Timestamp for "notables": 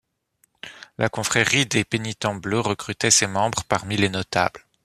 4.09-4.65